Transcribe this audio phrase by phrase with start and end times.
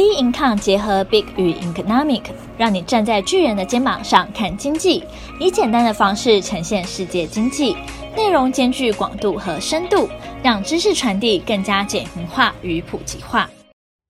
[0.00, 2.22] B Income 结合 Big 与 Economic，
[2.56, 5.04] 让你站在巨人的肩膀上看经济，
[5.38, 7.76] 以简单的方式呈现世界经济，
[8.16, 10.08] 内容兼具广度和深度，
[10.42, 13.50] 让知识传递更加简明化与普及化。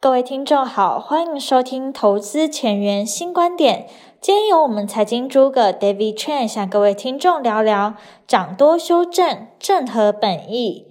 [0.00, 3.88] 各位听众好，欢迎收听投资前沿新观点。
[4.20, 7.94] 今天由我们财经诸葛 David Chen 向各位听众聊聊
[8.28, 10.86] 涨多修正，正合本意。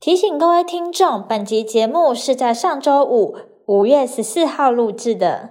[0.00, 3.36] 提醒各位听众，本集节目是在上周五。
[3.66, 5.50] 五月十四号录制的。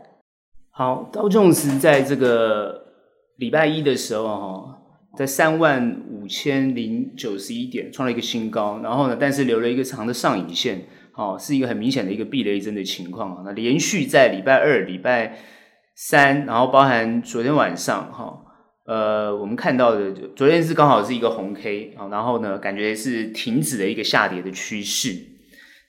[0.72, 2.86] 好，道琼斯在这个
[3.36, 4.78] 礼拜一的时候，哈，
[5.18, 13.44] 在三万五千零九十一点创了一个新高，然后呢，但是留了一个长的上影线，好，是一个很明显的一个避雷针的情况啊。
[13.46, 15.38] 那连续在礼拜二、礼拜
[15.96, 18.40] 三，然后包含昨天晚上，哈，
[18.86, 25.35] 呃，我们看到的，昨天是刚好是一个红 K 啊，然后呢，感觉是停止了一个下跌的趋势。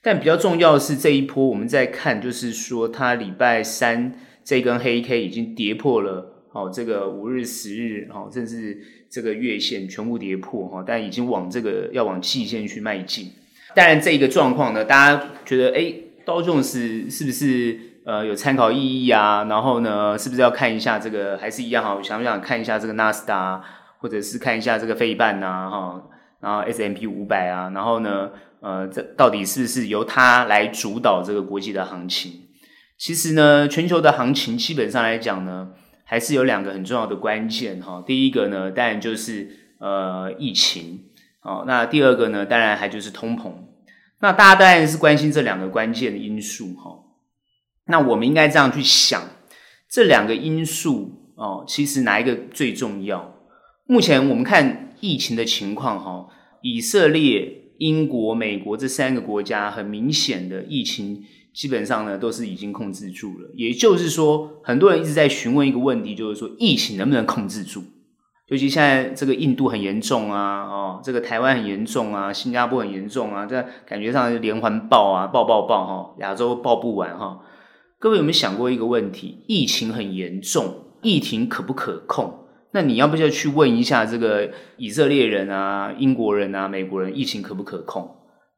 [0.03, 8.77] 但比较重要的是这一波，我们在看，就是说它礼拜三这根黑 K 已经跌破了，哦，这个五日、十日，哦，甚至
[9.09, 13.31] 这个月线全部跌破，哈，但已经往这个要往季线去迈进。
[13.75, 19.43] 当然，这一个状况呢，大家觉得，哎，刀重是是不是呃有参考意义啊？
[19.49, 22.01] 然后呢，是不是要看一下这个，还是一样哈？
[22.01, 23.61] 想不想看一下这个纳斯达，
[23.97, 26.01] 或者是看一下这个费半呐，哈，
[26.39, 28.29] 然后 S&P 五百啊，然后呢？
[28.59, 32.31] 呃，这到底是不是由它来主导这个国际的行情？
[32.97, 35.69] 其实呢，全球的行情基本上来讲呢，
[36.03, 38.03] 还是有两个很重要的关键哈。
[38.07, 41.03] 第一个呢，当然就是呃疫情，
[41.43, 43.53] 哦，那第二个呢，当然还就是通膨。
[44.21, 46.91] 那大家当然是关心这两个关键的因素哈。
[47.85, 49.21] 那我们应该这样去想，
[49.87, 53.35] 这两个因素哦，其实哪一个最重要？
[53.85, 56.27] 目前我们看疫情的情况哈，
[56.63, 57.56] 以色列。
[57.79, 63.49] 英国、美国这三个国家，很明显的疫情基本上呢都是已经控制住了。
[63.55, 67.83] 也就是说，很多人一直在询问一个问题，就是说疫情能不能控制住？
[68.49, 77.41] 尤其现在这个印度很严重啊，哦，这个台湾很严重啊，新加坡很严重啊，这感觉上是连环爆啊，爆爆爆哈，亚洲爆不完哈。
[77.99, 79.39] 各位有没有想过一个问题？
[79.47, 82.46] 疫情很严重，疫情可不可控？
[82.77, 88.03] 那你要不要去问一下这个以色列人啊、英国人啊、美国人，疫情可不可控？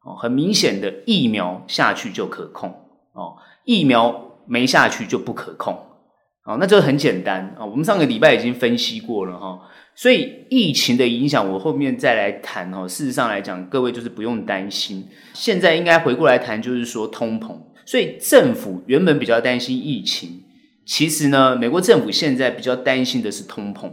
[0.03, 2.69] 哦，很明显的，疫苗下去就可控
[3.13, 5.73] 哦，疫苗没下去就不可控
[6.43, 6.57] 哦。
[6.59, 9.57] 那这很简单啊，我们上个礼拜已经分析过了哈。
[9.95, 12.85] 所以疫情的影响，我后面再来谈哦。
[12.85, 15.07] 事实上来讲，各位就是不用担心。
[15.33, 17.57] 现在应该回过来谈，就是说通膨。
[17.85, 20.43] 所以政府原本比较担心疫情。
[20.85, 23.91] 其实呢，美国政府现在比较担心的是通膨，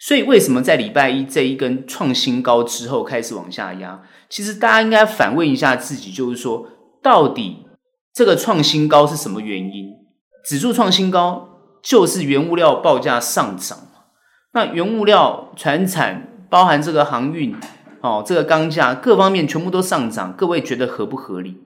[0.00, 4.00] 所以为什么在礼拜一这一根创新高之后开始往下压？
[4.30, 6.66] 其实大家应该反问一下自己，就是说，
[7.02, 7.66] 到底
[8.14, 9.90] 这个创新高是什么原因？
[10.42, 11.48] 指数创新高
[11.82, 13.78] 就是原物料报价上涨，
[14.54, 17.54] 那原物料、船产，包含这个航运，
[18.00, 21.58] 哦，这个钢价各方面全部都上涨，各位觉得合不合理？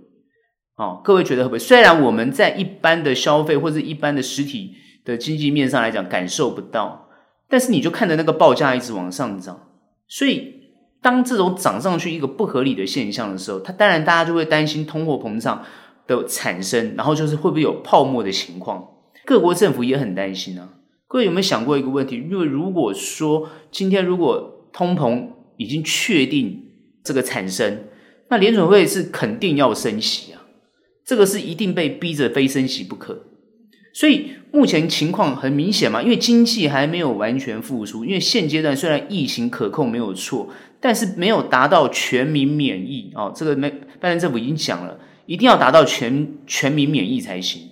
[0.76, 1.56] 哦，各位觉得合不？
[1.56, 4.72] 虽然我们在一般的消费或者一般的实体
[5.04, 7.03] 的经济面上来讲感受不到，
[7.48, 9.68] 但是你就看着那个报价一直往上涨，
[10.08, 10.54] 所以
[11.02, 15.62] 当这种涨上去一个不合理的现象的时候，它当然大家就会担心通货膨胀
[16.06, 18.88] 的产生，然后就是会不会有泡沫的情况。
[19.24, 20.68] 各国政府也很担心啊。
[21.06, 22.16] 各位有没有想过一个问题？
[22.16, 26.64] 因为如果说今天如果通膨已经确定
[27.04, 27.84] 这个产生，
[28.28, 30.42] 那联准会是肯定要升息啊。
[31.04, 33.26] 这个是一定被逼着非升息不可，
[33.94, 40.50] 所以目前情况很明显嘛，因为经济还没有完全复苏，因为现阶段虽然疫情可控没有错，
[40.80, 47.62] 但是没有达到全民免疫哦，这个没拜登政府已经讲了，一定要达到全全民免疫才行，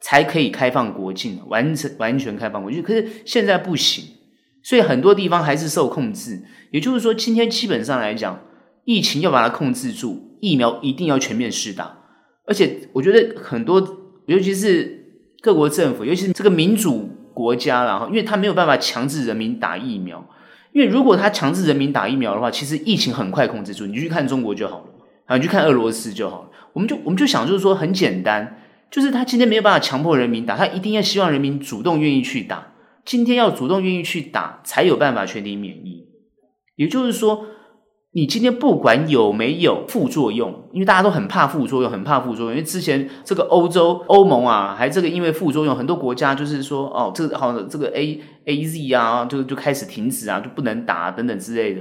[0.00, 4.04] 才可以开放国境，完成完全开放国境，可是现在不行，
[4.64, 6.42] 所以很多地方还是受控制，
[6.72, 8.40] 也就是说，今天基本上来讲，
[8.84, 11.98] 疫情要把它控制住，疫苗一定要全面施打。
[12.46, 13.80] 而且我觉得很多，
[14.26, 15.01] 尤其是
[15.42, 20.24] 各国政府，尤其是这个民主国家，然后因为他没有办法强制人民打疫苗，
[20.72, 23.84] 因为如果他强制人民打疫苗的话，其实疫情很快控制住。
[23.86, 24.84] 你去看中国就好了，
[25.26, 26.48] 啊，你去看俄罗斯就好了。
[26.72, 32.68] 我们就我们就想，就是说很简单，就是他今天没有办法强迫人民打，他一定要希望人民主动愿意去打。
[33.04, 36.06] 今天要主动愿意去打，才有办法全体免疫。
[36.76, 37.46] 也就是说。
[38.14, 42.50] 你今天不管有没有副作用，因为大家都很怕副作用，很怕副作用。
[42.50, 51.80] 因为之前这个欧洲欧盟啊，还这个因为副作用，很多国家就是说，哦，这个好，这个 A A Z 啊，就就开始停止啊，就不能打等等之类的。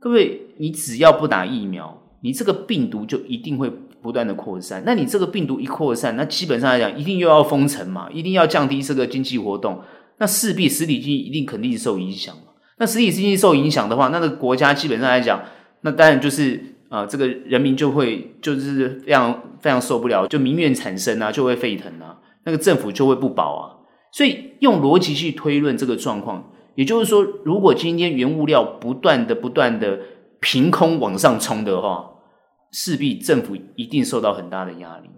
[0.00, 3.68] 各位，你只要不打疫苗，你这个病毒就一定会
[4.00, 4.82] 不断的扩散。
[4.86, 9.82] 那你这个病毒一扩散，那基本上来讲，一定又要封城嘛，一定要降低这个经济活动，
[10.16, 12.42] 那势必实体经济一定肯定是受影响嘛。
[12.78, 15.42] 那实体经济受影响的话，那个国家基本上来讲，
[15.82, 16.54] 那当然就是
[16.88, 23.74] 啊、呃，这个人民就会就是非常非常受不了，就民怨产生啊，就会沸腾啊，那个政府就会不保啊。
[24.12, 30.00] 所以用逻辑去推论这个状况，也就是说，如果今天原物料不断的不断的
[30.40, 32.10] 凭空往上冲的话，
[32.72, 35.10] 势必政府一定受到很大的压力。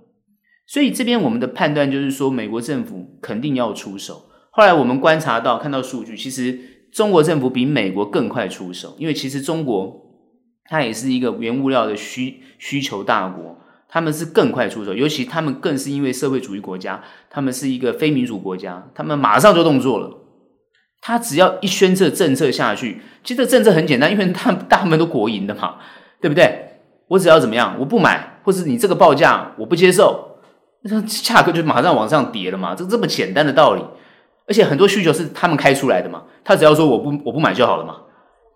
[0.66, 4.26] 所以这边我们的判断就是说，美国政府肯定要出手。
[4.50, 6.58] 后来我们观察到，看到数据，其实
[6.92, 10.09] 中国政府比美国更快出手，因为其实中国
[10.70, 13.58] 它也是一个原物料的需需求大国。
[13.92, 20.08] 他们是更快出手，尤其他们更是因为社会主义国家，他们是一个非民主国家，他们马上就动作了。
[21.00, 25.78] 他只要一宣策政策下去，其实这政策很简单，因为他们大部分都国营的嘛，
[26.20, 26.66] 对不对？
[27.08, 30.36] 我只要怎么样，我不买，或是你这个报价我不接受，
[30.82, 33.82] 那价格就马上往上跌了嘛，这这么简单的道理。
[34.46, 37.96] 而且很多需求是他们开出来的嘛，他只要说我不我不买就好了嘛，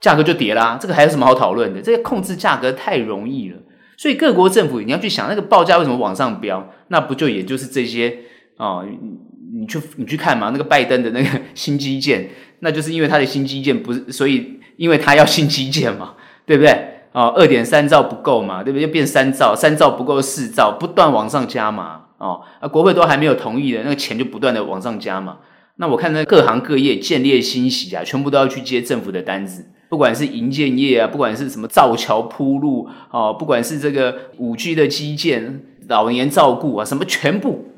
[0.04, 1.80] 价格就跌啦，这个还有什么好讨论的？
[1.80, 3.56] 这个控制价格太容易了。
[3.96, 8.18] 所以各国政府，你要去想那个报价为什么往上飙，那不就也就是这些
[8.58, 8.84] 哦？
[8.86, 12.28] 你你去你去看嘛，那个拜登的那个 新基建，
[12.58, 16.12] 那就是因为他的新基建不是，所以因为他要新基建嘛，
[16.44, 16.70] 对不对？
[17.12, 18.86] 哦，二点三兆不够嘛，对不对？
[18.86, 25.38] 就变三兆，三兆不够四兆，不断往上加嘛，哦，啊，国会都还没有同意的，那个钱就不断的往上加嘛。
[25.76, 29.70] 那我看那各行各业见猎心喜啊，全部都要去接政府的单子。
[29.94, 37.68] 不管是营建业啊，不管是什么造桥铺路啊，不管是这个五 G 的基建、老年照顾啊，什么全部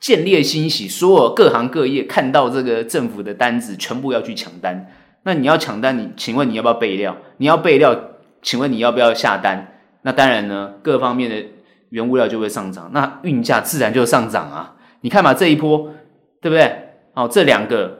[0.00, 4.90] 见猎心喜，所有各行各业看到这个政府的单子，全部要去抢单。
[5.24, 7.14] 那你要抢单，你请问你要不要备料？
[7.36, 7.94] 你要备料，
[8.40, 9.74] 请问你要不要下单？
[10.00, 11.36] 那当然呢，各方面的
[11.90, 14.76] 原物料就会上涨，那运价自然就上涨啊。
[15.02, 15.90] 你看嘛，这一波
[16.40, 16.72] 对不对？
[17.12, 17.98] 哦，这两个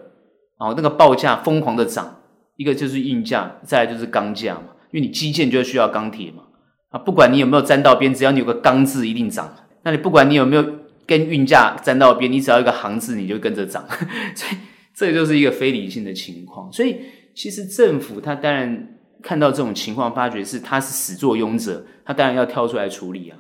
[0.56, 2.15] 哦，那个报价疯狂的涨。
[2.56, 6.42] 一个就是运价，再来就是钢价嘛，因为你基建就需要钢铁嘛，
[6.90, 9.54] 啊，不管你有没有沾到边，只要你有个钢字，一定涨。
[9.82, 10.64] 那你不管你有没有
[11.06, 13.86] 跟运价沾到边，你只要一个行字，你就跟着涨。
[14.34, 14.58] 所以
[14.94, 16.72] 这就是一个非理性的情况。
[16.72, 16.96] 所以
[17.34, 23.38] 其实政府他当然看到这种情况，发觉是他是始作俑者，他当然要跳出来处理啊。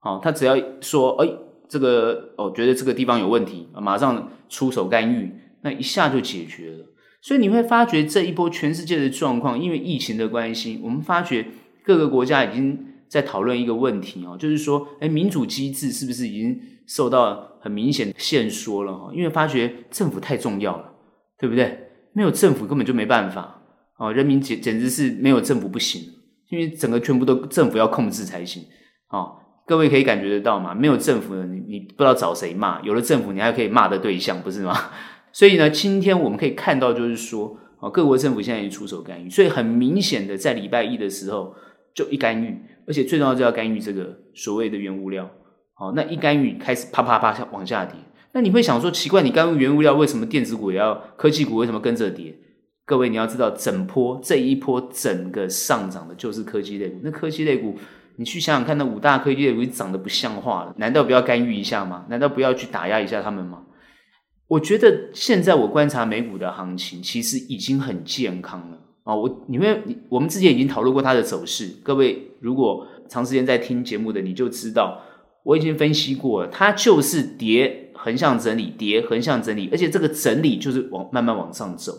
[0.00, 1.28] 好，他只要说，哎，
[1.68, 5.30] 这个哦，觉得这个地方有问题，马上出手干预，
[5.60, 6.84] 那一下就解决了。
[7.26, 11.44] 所以你会发觉这一波全世界的状况，因为疫情的关系，我们发觉
[11.82, 12.78] 各个国家已经
[13.08, 16.56] 在讨论一个问题哦，就是说，诶，民主机制是不是已经
[16.86, 19.10] 受到很明显的限缩了哈？
[19.12, 20.92] 因为发觉政府太重要了，
[21.36, 21.88] 对不对？
[22.12, 23.60] 没有政府根本就没办法
[23.98, 26.00] 哦，人民简简直是没有政府不行，
[26.50, 28.62] 因为整个全部都政府要控制才行
[29.10, 29.36] 哦。
[29.66, 30.72] 各位可以感觉得到吗？
[30.72, 34.72] 没有政府呢，你你不知道找谁骂；有了政府，你还可以骂的对象，不是吗？
[35.36, 41.54] 所以呢，今天我们可以看到，就是说，啊，各国政府现在也出手干预，所以很明显的，在礼拜一的时候
[41.94, 45.28] 就一干预，而且最重要就要干预这个所谓的原物料，
[45.74, 47.96] 好，那一干预开始啪啪啪往下跌，
[48.32, 52.34] 那你会想说，奇怪，你干预原物料，为什么电子股也要，科技股为什么跟着跌？
[52.86, 57.76] 各位你要知道，整波这一波整个上涨的就是科技类股，那科技类股，
[58.16, 62.06] 你去想想看，那五大科技类股涨得不像话了，难道不要干预一下吗？
[62.08, 63.64] 难道不要去打压一下他们吗？
[64.48, 69.14] 我觉得现在我观察美股的行情，其实已经很健康了啊！
[69.14, 75.02] 我你们我们之前已经讨论过它的走势，各位如果长时间在听节目的，你就知道
[75.42, 81.92] 我已经分析过了，它就是跌横向整理，跌横向整理，而且这个整理就是往慢慢往上走，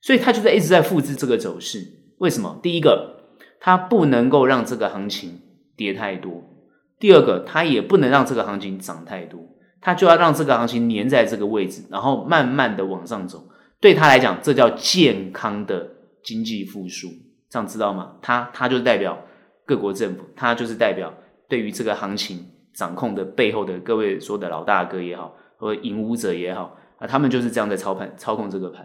[0.00, 1.84] 所以它就在一直在复制这个走势。
[2.18, 2.60] 为什么？
[2.62, 5.40] 第一个，它不能够让这个行情
[5.76, 6.42] 跌太多；
[7.00, 9.40] 第二个，它也不能让这个行情涨太多。
[9.80, 13.48] 他就要让这个行情粘在这个位置，然后慢慢的往上走。
[13.80, 15.88] 对他来讲，这叫健康的
[16.24, 17.08] 经济复苏，
[17.48, 18.12] 这样知道吗？
[18.20, 19.16] 他他就代表
[19.64, 21.14] 各国政府，他就是代表
[21.48, 22.44] 对于这个行情
[22.74, 28.84] 掌控的背后的各位说的老大哥也好，或者引舞者也好啊，他们就是这样在操盘操控这个盘。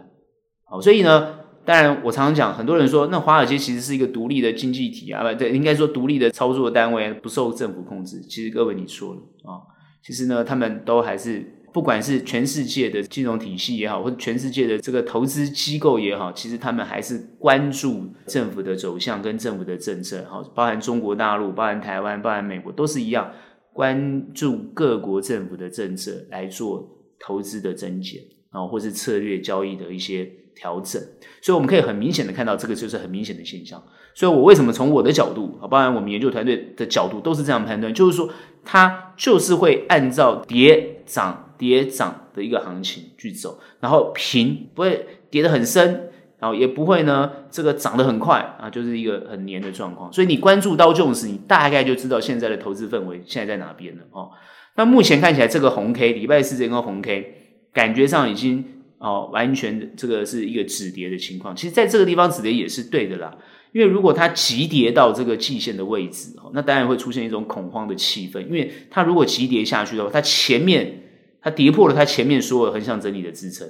[0.64, 8.20] 好，所以呢，当然我常常讲，很多人说那华尔街其实是一个独立的经济体啊，不对，应该说独立的操作单位，不受政府控制。
[8.20, 9.73] 其实各位你说了啊。
[10.04, 11.42] 其实呢，他们都还是，
[11.72, 23.32] 不管是全世界的金融体系也好，或者全世界的这个投资机构也好，其实他们还是关注政府的走向跟政府的政策，好，包含中国大陆、包含台湾、包含美国，都是一样，
[23.72, 26.86] 关注各国政府的政策来做
[27.18, 28.20] 投资的增减，
[28.50, 31.02] 啊，或是策略交易的一些调整，
[31.40, 33.82] 所以我们可以很明显的看到，这个就是很明显的现象。
[34.14, 38.30] 所以我为什么从我的角度啊，包含我们研究团队的角度，都是这样判断，就是说
[38.64, 50.12] 它就是会按照跌涨跌涨的一个行情去走，然后平不会跌得很深，然后也不会呢这个涨得很快啊，就是一个很黏的状况。
[50.12, 54.30] 所以你关注道琼斯，你大概就知道现在的投资氛围现在在哪边了哦。
[54.76, 57.34] 那目前看起来这个红 K 礼拜四这根红 K，
[57.72, 58.64] 感觉上已经。
[58.98, 61.54] 哦，完全这个是一个止跌的情况。
[61.54, 63.36] 其实，在这个地方止跌也是对的啦，
[63.74, 68.40] 因为如果它急跌到这个季线的位置哦，那当然会出现一种恐慌的气氛。
[68.46, 71.02] 因为它如果急跌下去的话，它前面
[71.42, 73.68] 它跌破了它前面所有横向整理的支撑，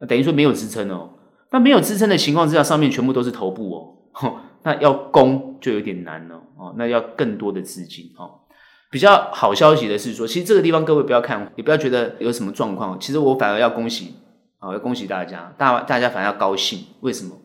[0.00, 1.10] 那等于说没有支撑哦。
[1.52, 3.72] 那没有支撑的情况之下，上面全部都是头部
[4.14, 6.74] 哦， 那要攻就有点难了哦。
[6.76, 8.40] 那要更多的资金哦。
[8.90, 12.98] 比较好消息的是说，其实这个地方各位不要看，也不要觉得有什么状况。
[12.98, 14.14] 其实我反而要恭喜。
[14.58, 16.80] 好，要恭喜大家，大大家反而要高兴。
[17.00, 17.36] 为什么？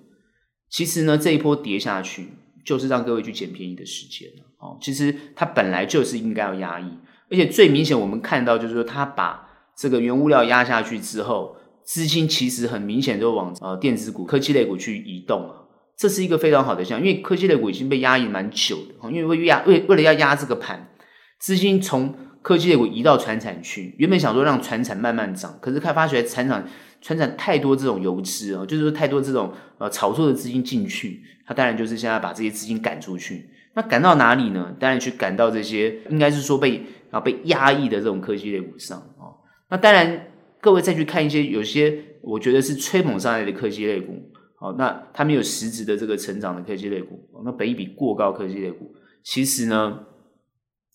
[0.71, 2.29] 其实呢，这一波跌下去，
[2.63, 6.85] 就是让各位去捡便宜的时间哦，其实它本来就是应该要压抑，
[7.29, 15.67] 而且最明显我们看到就是说，它把这个原物料压下去之后，资金其实很明显就往呃电子股、科技类股去移动了。
[15.97, 20.89] 这是一个非常好的现象，因为科技类股已经被压抑蛮久的，因为为压为为了要压这个盘，
[21.37, 26.65] 资金从科技类股移到传产去，原本想说让传产慢慢涨，可是看发觉传产。
[27.01, 33.49] 传产太多这种游资啊，就是说太多这种呃炒作的资金进去，他当然就是现在把这些资金赶出去。
[33.73, 34.75] 那赶到哪里呢？
[34.79, 39.31] 当然去赶到这些应该是说被啊被压抑的这种科技类股上啊。
[39.69, 40.27] 那当然，
[40.59, 44.29] 各位再去看一些有些我觉得是吹捧上来的科技类股，
[44.59, 48.93] 好，那他们有实质的这个成长的科技类股，那本益比过高科技类股，
[49.23, 49.99] 其实呢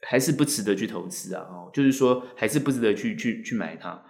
[0.03, 1.43] 还是不值得去投资啊。
[1.51, 4.01] 哦，就是说还是不值得去去去买它。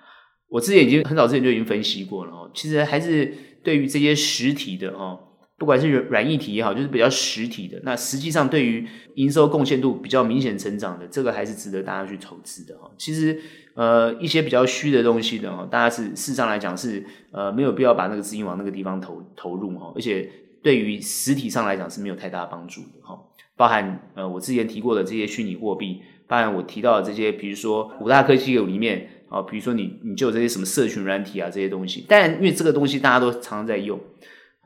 [0.48, 3.34] 我之前已经很早之前就已经分析过了哦，其实还是
[3.64, 5.18] 对于这些实体的哦，
[5.58, 8.86] 不管是软软硬体也好，就是比较实体的，那实际上对于
[9.16, 12.88] 营收贡献度比较明显成长的，这个还是值得大家去投资的哈。
[12.96, 13.36] 其实
[13.74, 20.30] 呃一些比较虚的东西的哦，大家是事实上来讲是呃没有必要把那个资金往那个地方投投入哈，而且
[20.62, 23.18] 对于实体上来讲是没有太大帮助的哈。
[23.56, 29.10] 包含呃我之前提过的这些虚拟货币，包含我提到的这些，比如说五大科技股里面。
[29.36, 32.06] 啊，比如说你，你就有这些什么社群软体啊，这些东西。
[32.08, 34.00] 当然，因为这个东西大家都常常在用，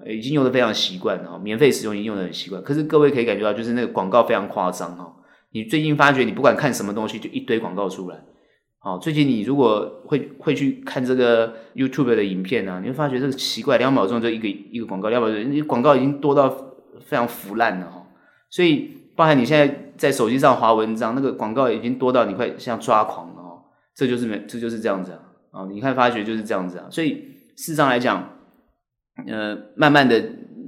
[0.07, 2.63] 已经用的非常习惯了，免费使用已经用的很习惯。
[2.63, 5.13] 可是各位可以感觉到，就是那个广告非常夸张哈。
[5.53, 8.17] 你最近发觉，你不管看什么东西，就一堆广告出来。
[8.79, 16.49] 好，最近你如果会会去看这个 YouTube 的影片啊，你会发觉这个奇怪，两秒钟就一个一个广告，两秒钟，你广告已经多到
[17.01, 18.07] 非常腐烂了哈。
[18.49, 23.30] 所以，包含你现在在手机上滑文章，那个广告已经多到你快像抓狂。
[24.01, 25.21] 这就是没，这就是这样子啊！
[25.51, 27.11] 啊，你看发觉就是这样子啊，所以
[27.55, 28.39] 事实上来讲，
[29.27, 30.19] 呃，慢慢的，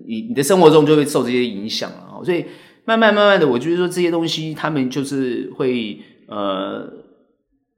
[0.06, 2.20] 你你的生活中就会受这些影响了啊。
[2.22, 2.44] 所以
[2.84, 5.98] 慢慢慢慢的，我觉得说这些东西，他们就是会
[6.28, 6.92] 呃，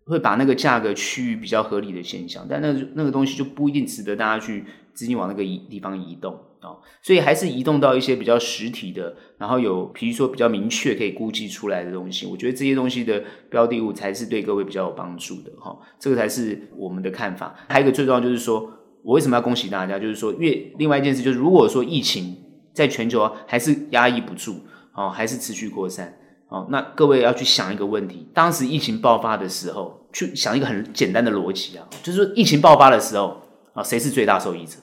[0.07, 6.37] 会把那个价格趋于比较合理的现象，但那那个东西就不一定值得大家去资金往那个移地方移动。
[6.65, 12.27] 哦所以还是移动到一些比较实体的，然后有，比如说比较明确可以估计出来的东西。
[12.27, 15.79] 我觉得这些东西的标的物才是对各位比较有帮助的哈。
[16.01, 17.55] 这个才是我们的看法。
[17.69, 18.69] 还有一个最重要就是说，
[19.03, 19.99] 我为什么要恭喜大家？
[19.99, 22.37] 就是说，因为另外一件事就是，如果说疫情
[22.73, 24.57] 在全球还是压抑不住，
[24.95, 26.17] 哦，还是持续扩散，
[26.49, 33.43] 哦，那各位要去想一个问题：当时疫情爆发的时候，去想一个很简单的逻辑啊，就是说疫情爆发的时候
[33.75, 34.79] 啊，谁是最大受益者？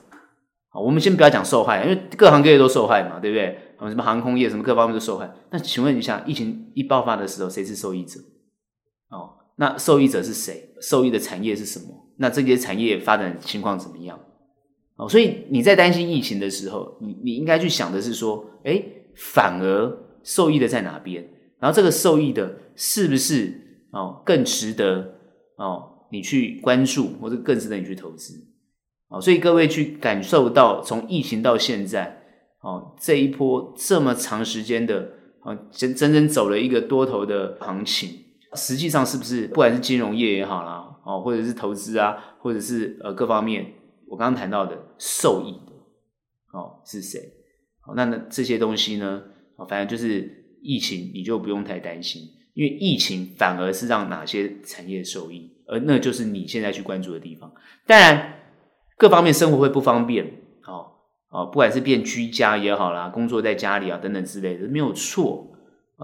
[0.72, 3.58] 好，我们先不要讲受害，因为各行各业都受害嘛，对不对？
[3.90, 5.30] 什么航空业，什么各方面都受害。
[5.50, 8.18] 那请问一下，疫情一爆发的时候，谁是受益者？
[9.10, 10.70] 哦，那受益者是谁？
[10.80, 11.88] 受益的产业是什么？
[12.16, 14.18] 那这些产业发展情况怎么样？
[14.96, 21.28] 哦，所以你在担心疫情的时候，你你应该去想的是说，诶，反而受益的在哪边？
[21.58, 25.16] 然后这个受益的是不是哦更值得
[25.56, 28.34] 哦你去关注，或者更值得你去投资？
[29.20, 32.22] 所以各位去感受到从疫情到现在，
[32.60, 35.06] 哦，这一波这么长时间的，
[35.40, 38.08] 啊，整整整走了一个多头的行情，
[38.54, 43.74] 实际上是不是不管是金融业也好啦，哦，或者是投资啊，或者是呃各方面，
[44.08, 45.72] 我刚刚谈到的受益的，
[46.58, 47.20] 哦，是谁？
[47.80, 49.22] 好，那那这些东西呢？
[49.56, 52.22] 哦，反正就是疫情，你就不用太担心，
[52.54, 57.52] 因为疫情反而是让哪些产业受益，而那就是你现在去关注的地方，
[57.86, 58.38] 当然。
[59.02, 60.24] 各方面生活会不方便，
[60.64, 60.86] 哦
[61.28, 65.50] 哦，不管是变居家也好啦，工作在家里啊等等之类的没有错，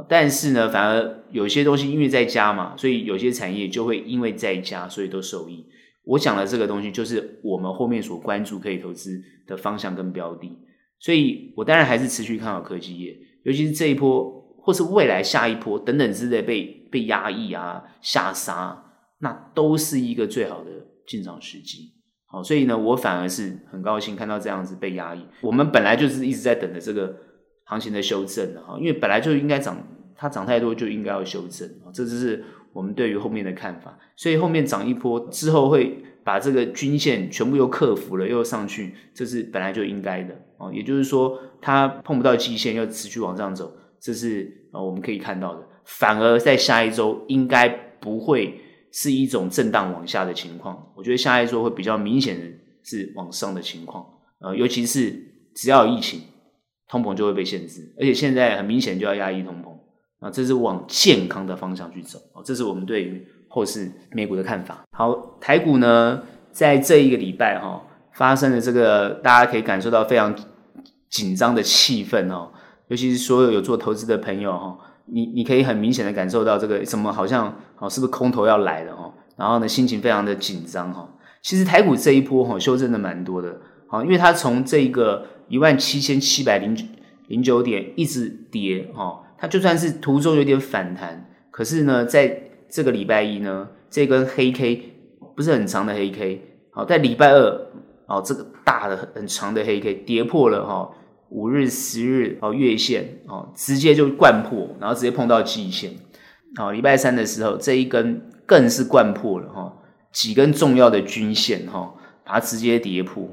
[0.09, 5.65] 但是呢，反而有些东西因为在家嘛，所以有些产业就会因为在家，所以都受益。
[6.03, 10.51] 我讲的这个东西，就是我们后面所关注可以投资的方向跟标的。
[10.99, 14.29] 所以我当然还是持续看好科技业，尤其是这一波，
[14.61, 18.77] 或是未来下一波等等之类被被压抑啊、下杀，
[19.21, 20.71] 那都是一个最好的
[21.07, 21.93] 进场时机。
[22.31, 25.27] 好，所以呢，我反而是很高兴看到这样子被压抑。
[25.41, 27.17] 我们本来就是一直在等着这个
[27.65, 29.79] 行情的修正的哈，因为本来就应该涨，
[30.15, 32.45] 它涨太多就应该要修正啊，这就是
[32.75, 33.99] 我们对于后面的看法。
[34.15, 40.71] 所以后面涨一波之后会把这个均线全部又克服了，又上去，这是本来就应该的哦。
[40.71, 45.67] 也就是说，它碰不到季线，又持续往上走，这是啊我们可以看到的。
[45.85, 47.67] 反而在下一周应该
[47.99, 48.61] 不会
[48.99, 52.47] 是一种震荡往下的情况，我觉得下一周会比较明显的
[52.83, 54.05] 是往上的情况。
[54.41, 55.15] 呃，尤其是
[55.55, 56.21] 只要有疫情。
[56.91, 64.83] 通膨就会被限制，而且现在很明显就要压抑通膨啊，这是往健康的方向去走，这是我们对于后市美股的看法。
[64.93, 67.83] 好，台股呢，在这一个礼拜哈，
[68.15, 70.35] 发生了这个大家可以感受到非常
[71.11, 72.51] 紧张的气氛哦，
[72.89, 79.13] 尤其是所有有做投资的朋友哈，你你可以很明显的感受到这个什么好像哦，是不是空头要来了哈？
[79.37, 81.09] 然后呢，心情非常的紧张哈。
[81.43, 85.27] 其实台股这一波哈，修正的蛮多的，好，因为它从这个。
[85.49, 86.77] 一万七千七百零
[87.29, 94.93] 零九点一直跌哈，它就算是途中有点反弹，可是呢，在这个礼拜一呢，这根黑 K
[95.35, 97.67] 不是很长的黑 K，好，在礼拜二
[98.05, 100.91] 哦，这个大的很长的黑 K 跌破了哈
[101.31, 105.93] 五日、十日哦月线哦，直接就灌破，然后直接碰到季线，
[106.57, 109.73] 好，礼拜三的时候这一根更是贯破了哈
[110.13, 113.29] 几根重要的均线哈，把它直接跌破。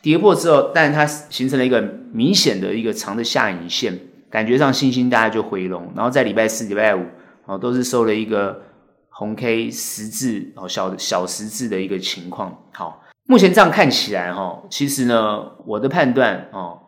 [0.00, 1.80] 跌破之后，但它形成了一个
[2.12, 3.98] 明显的一个长的下影线，
[4.30, 5.90] 感觉上信心大家就回笼。
[5.96, 7.04] 然后在礼拜四、礼拜五，
[7.46, 8.62] 哦，都是收了一个
[9.08, 12.56] 红 K 十字哦，小小十字的一个情况。
[12.72, 16.78] 好，目前这样看起来，哈，其实呢，我的判断哦，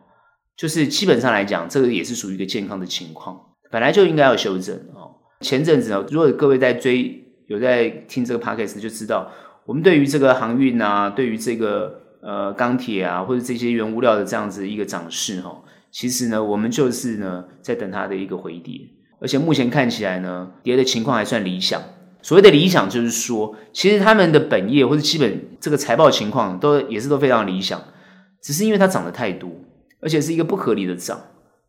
[0.55, 3.37] 就是基本上来讲，这个也是属于一个健康的情况，
[3.69, 5.19] 本来就应该要修正哦。
[5.41, 9.29] 前阵子呢，如果各位在追，有在听这个 Podcast 就知道，
[9.65, 11.99] 我们对于这个航运啊，对于这个。
[12.23, 18.79] 呃，钢铁啊，或者这些原物料的这样子一个涨势哈，其实呢，我们就是呢在等它的一个回跌，
[19.19, 21.81] 而且目前看起来呢，跌的情况还算理想。
[22.21, 27.81] 所谓的理想，就是说，其实他们的本业或者基本这个财报情况都也是都非常理想，
[28.39, 29.49] 只是因为它涨得太多，
[29.99, 31.19] 而且是一个不合理的涨，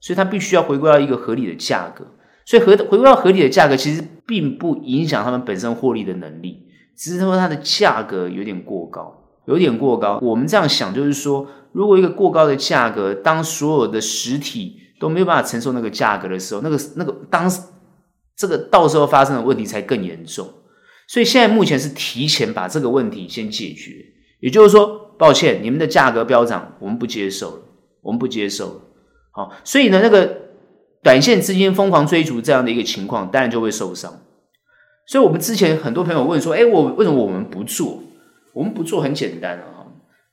[0.01, 2.07] 所以它必须要回归到一个合理的价格。
[2.53, 9.21] 所以回回归到合理的价格，其实并不影响他们本身获利的能力，只是说它的价格有点过高。
[9.47, 17.51] 有点过高，我们这样想就是说，如果一个过高的价格，当所有的实体都没有办法承受那个价格的时候，那个那个当
[18.37, 20.47] 这个到时候发生的问题才更严重。
[21.09, 23.93] 所以现在目前是提前把这个问题先解决，
[24.41, 27.63] 也就是说，抱歉，你们的价格飙涨，我们不接受了，
[28.03, 28.81] 我们不接受了。
[29.33, 30.42] 好，所以呢，那个
[31.03, 34.21] 短线资金疯狂追逐这样的一个情况，当然就会受伤。
[35.07, 38.03] 所以我们之前很多朋友问说，诶，我为什么我们不做？
[38.55, 39.87] 我们不做很简单啊，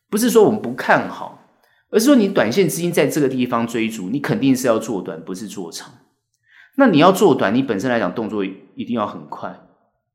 [0.10, 1.48] 不是说我们不看好，
[1.90, 5.90] 而是说你短线资金在这个地方追逐，你肯定是要做短，不是做长。
[6.76, 9.60] 那你要做短，你本身来讲动作一定要很快，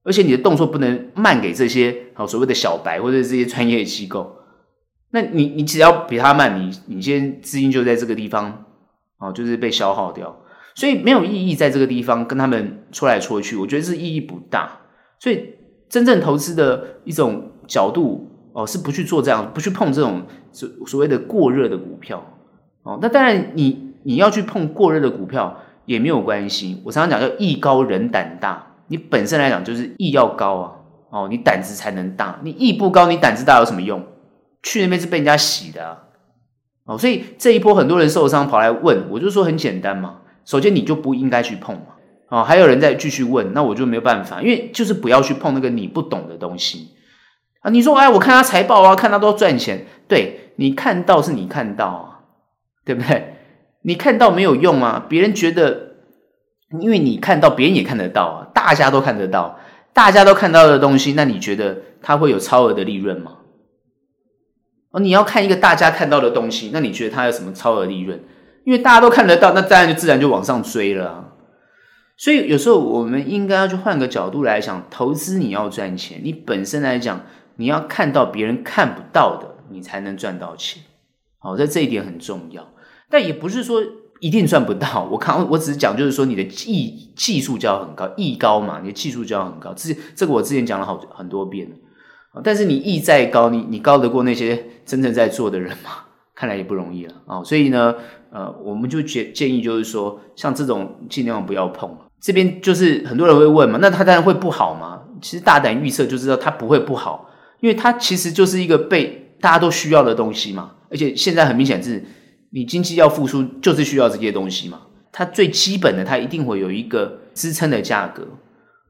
[0.04, 4.36] 而且你的动作不能慢给这些好所谓的小白或者这些专业机构。
[5.10, 8.64] 那你你只要比他慢，你你先资金就在这个地方
[9.18, 10.43] 哦，就是被消耗掉，
[10.74, 14.80] 所以没有意义在这个地方跟他们戳来戳去，我觉得是意义不大。
[15.18, 15.54] 所以
[15.88, 17.50] 真正投资的一种。
[17.66, 22.22] 角度哦，是不去做这样，不去碰这种所所谓的过热的股票
[22.82, 22.98] 哦。
[23.00, 25.56] 那当然你，你你要去碰过热的股票
[25.86, 26.82] 也没有关系。
[26.84, 30.72] 我常常讲叫艺高人胆大，你本身来讲就是艺要高啊，
[31.08, 32.38] 哦，你胆子才能大。
[32.44, 34.04] 你艺不高，你胆子大有什么用？
[34.62, 36.02] 去那边是被人家洗的啊，
[36.84, 36.98] 哦。
[36.98, 40.18] 所以这一波很多人受伤跑来问，我就说很简单嘛。
[40.44, 41.86] 首先你就不应该去碰嘛，
[42.28, 46.90] 哦，还有人在继续问，那我就没有办法，因为就是不要去碰那个你不懂的东西。
[47.60, 49.86] 啊，你说哎，我看他财报啊，看他都赚钱。
[50.06, 52.20] 对，你看到是你看到啊，
[52.84, 53.36] 对不对？
[53.82, 55.94] 你看到没有用啊，别人觉得，
[56.80, 59.58] 因为你看到，别人也看得到啊，大家都看得到，
[59.92, 63.38] 大家都看到的东西，那你觉得他会有超额的利润吗？
[64.90, 68.22] 哦，你要看一个大家看到的东西，那你觉得他有什么超额利润？
[68.64, 71.32] 因为大家都看得到，那当然就自然就往上追了。
[72.16, 77.20] 所以有时候我们应该要去换个角度来想，投资你要赚钱，你本身来讲。
[77.56, 80.82] 你要看到别人看不到的，你才能赚到钱。
[81.38, 82.68] 好，在这一点很重要，
[83.08, 83.80] 但也不是说
[84.18, 85.08] 一定赚不到。
[85.08, 89.72] 我看我只是讲，就是说你的技技术就要很高，艺高嘛，你的技术就要很高。
[89.74, 91.76] 这这个我之前讲了好很多遍了。
[92.42, 96.06] 但是你艺再高，你你高得过那些真正在做的人吗？
[96.34, 97.44] 看来也不容易了啊。
[97.44, 97.94] 所以呢，
[98.34, 101.96] 呃，我们就建建议就是说，像这种尽量不要碰。
[102.20, 105.00] 这边就是很多人会问嘛，那它当然会不好吗？
[105.22, 110.72] 其实大胆预测就知道它不会不好，因为它其实就是一个被大家都需要的东西嘛。
[110.90, 112.04] 而且现在很明显是，
[112.50, 114.80] 你经济要复苏就是需要这些东西嘛。
[115.12, 118.26] 它最基本的，它一定会有一个支撑的价格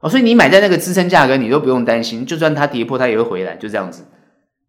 [0.00, 4.04] 哦，所以你买在那个支撑价格，你都不用担心，就算它跌破，它也会回来，就这样子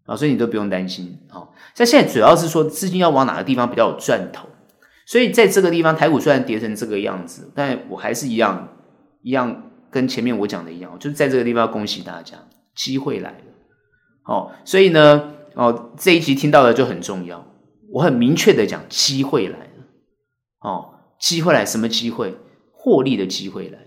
[0.06, 1.48] 啊，所以你都不用担心啊。
[1.74, 4.50] 在现在主要是说资金要往哪个地方比较有赚头。
[5.06, 8.70] 所以在这个地方，台股虽然跌成这个样子，但我还是一样
[9.22, 12.38] 一样跟前面我讲的一样，就是在这个地方恭喜大家，
[12.76, 13.38] 机会来了。
[14.26, 17.46] 哦，所以呢，哦，这一集听到的就很重要，
[17.92, 19.66] 我很明确的讲，机会来了。
[20.62, 22.36] 哦，机会来，什么机会？
[22.74, 23.86] 获利的机会来了。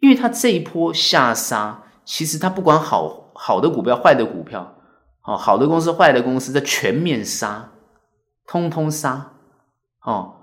[0.00, 4.74] 因为它这一波下杀，其实它不管好好的股票、坏的股票，
[5.24, 7.70] 哦，好的公司、坏的公司，在全面杀，
[8.48, 9.28] 通通杀。
[10.04, 10.34] 哦，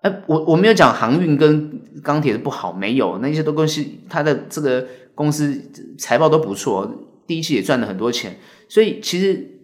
[0.00, 5.54] 哎，我我没有讲航运跟钢铁的不好，没有，那些都公司，它的这个公司
[5.98, 6.90] 财报都不错，
[7.26, 8.38] 第一期也赚了很多钱，
[8.70, 9.60] 所以其实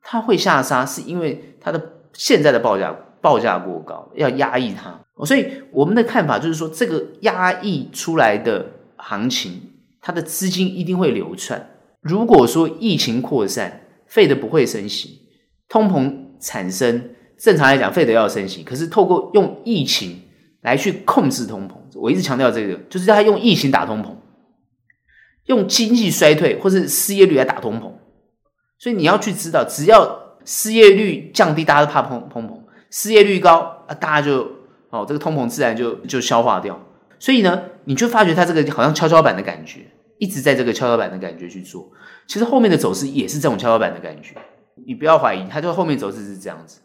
[0.00, 5.00] 它会下杀，是因为它的现在的报价报价过高，要压抑它。
[5.24, 8.64] 所以我们的看法就是说，这个压抑出来的
[8.96, 9.60] 行情，
[10.00, 11.68] 它的资金一定会流窜。
[12.00, 15.22] 如果说疫情扩散费的不会升息，
[15.68, 17.10] 通膨产生。
[17.38, 20.22] 正常来讲，费德要升息，可是透过用疫情
[20.62, 24.08] 来去控制通膨，我一直强调这个，就是他用疫情打通膨，
[25.46, 27.92] 用经济衰退或是失业率来打通膨。
[28.78, 32.52] 所以你要去知道，只要失业率降低，大家都怕通通膨；
[32.90, 34.46] 失业率高啊，大家就
[34.90, 36.78] 哦，这个通膨自然就就消化掉。
[37.18, 39.80] 所以呢，你就发觉它这个好像跷跷板的感觉，
[40.18, 41.90] 一直在这个跷跷板的感觉去做。
[42.26, 44.34] 其实后面的走势也是这种跷跷板的感觉，
[44.86, 46.80] 你不要怀疑，它就后面走势是这样子。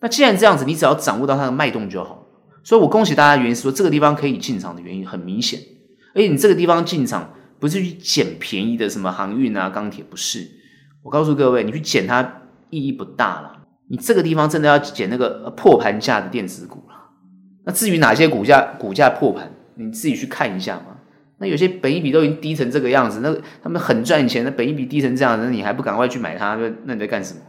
[0.00, 2.24] 那既然这样子，你只要掌握到它的脉动就好。
[2.62, 5.58] 所以我恭喜大家，原因是说这个地方可以进场的原因很明显。
[6.14, 10.46] 而且你这个地方进场不是去捡便宜的什么航运啊、钢铁，不是。
[11.02, 13.52] 我告诉各位，你去捡它意义不大了。
[13.88, 16.94] 你这个地方真的要捡那个破盘价的电子股了。
[17.64, 20.96] 那至于哪些股价股价破盘，你自己去看一下嘛。
[21.38, 26.56] 那有些本益比都已经低成这个样子，那他们很赚钱，那本益比低成这样子，那你还不赶快去买它？
[26.56, 27.40] 那那你在干什么？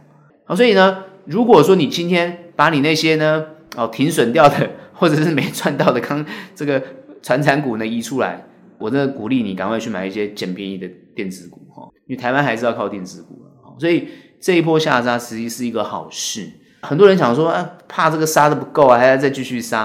[0.46, 1.04] 好，所以呢。
[1.26, 6.82] 如果说你今天把你那些呢哦停损掉的 或者是没赚到的刚这个
[7.22, 8.44] 传产股呢移出来，
[8.78, 13.42] 我真的鼓励你赶快去买一些捡便宜的电子股哈，因为台湾还是要靠电子股，
[13.78, 14.08] 所以
[14.40, 16.48] 这一波下杀实际是一个好事。
[16.82, 19.80] 很多人想说啊，怕这个杀的不够啊，还要再继续杀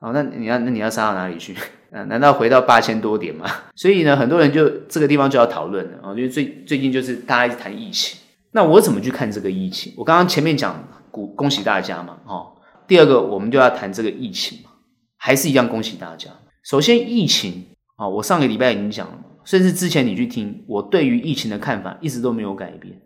[0.00, 0.10] 啊？
[0.12, 1.54] 那你要那你要杀到哪里去？
[1.90, 2.04] 啊？
[2.04, 3.44] 难道回到八千多点吗？
[3.74, 8.18] 所以呢，很多人就这个地方就要讨论了啊，因为最最近就是大家一直谈疫情。
[8.58, 9.94] 那我怎么去看这个疫情？
[9.96, 12.54] 我刚刚前面讲，恭恭喜大家嘛，哦。
[12.88, 14.70] 第二个，我们就要谈这个疫情嘛，
[15.16, 16.28] 还是一样恭喜大家。
[16.64, 23.00] 首先，疫情啊，我上个礼拜已经讲了嘛，甚至之前你去听，我对于疫情的看法一直都没有改变。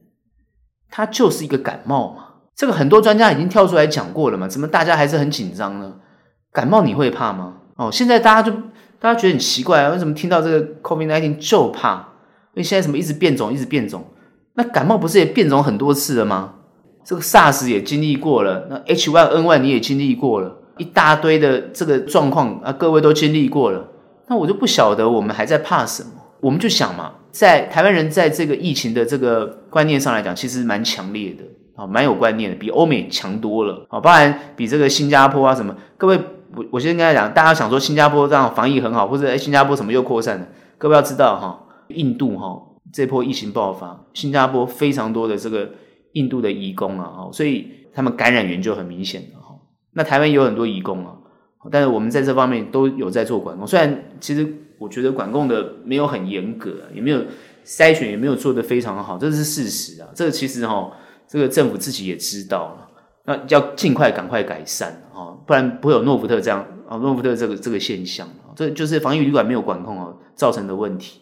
[0.89, 5.97] 它就是一个感冒嘛，这个很多专家已经跳出来讲过了嘛，怎么大家还是很紧张呢？
[6.51, 7.59] 感冒你会怕吗？
[7.77, 8.51] 哦，现在大家就
[8.99, 12.09] 大家觉得很奇怪啊，为什么听到这个 COVID-19 就怕？
[12.55, 14.03] 因为现在什么一直变种，一直变种。
[14.55, 16.55] 那感冒不是也变种很多次了吗？
[17.05, 23.89] 这个 SARS 也经历过了，那 H1N1 你也经历过了，一大堆的这个状况啊，各位都经历过了。
[24.29, 26.11] 那我就不晓得我们还在怕什么？
[26.41, 31.43] 我们就想嘛，在台湾人在这个疫情的这个观念上来讲，其实蛮强烈的
[31.75, 35.75] 啊，蛮有观念的，比欧美强多了啊，当然比这个新加坡啊什么。
[35.99, 36.17] 各位，
[36.55, 40.47] 我我先跟大家讲，大家想说新加坡这样防疫很好，或者哎新加坡什么又扩散了？
[40.79, 42.72] 各位要知道哈，印度哈。
[42.93, 45.71] 这波疫情爆发，新加坡非常多的这个
[46.13, 49.57] 印度的移工啊，所以他们感染源就很明显了哈。
[49.93, 51.17] 那台湾有很多移工啊，
[51.71, 53.67] 但是我们在这方面都有在做管控。
[53.67, 54.47] 虽然其实
[54.79, 57.19] 我觉得管控的没有很严格，也没有
[57.65, 60.09] 筛选，也没有做得非常好，这是事实啊。
[60.15, 60.93] 这个其实哈，
[61.27, 62.89] 这个政府自己也知道了，
[63.25, 71.22] 那要尽快赶快改善啊，不然不会有诺福特这样啊，诺福特这个这个现象，这就是防疫旅馆没有管控啊造成的问题。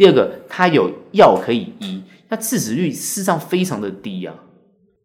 [0.00, 4.34] 第二个，它有药可以医，那致死率事实上非常的低啊。